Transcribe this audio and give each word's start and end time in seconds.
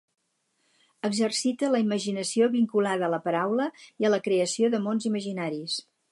Exercite 1.09 1.67
la 1.73 1.81
imaginació 1.83 2.47
vinculada 2.55 3.05
a 3.07 3.09
la 3.15 3.19
paraula 3.27 3.67
i 4.05 4.09
a 4.09 4.11
la 4.13 4.21
creació 4.29 4.71
de 4.77 4.81
mons 4.87 5.07
imaginaris. 5.11 5.77